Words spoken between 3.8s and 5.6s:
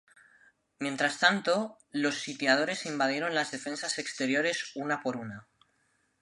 exteriores una por una.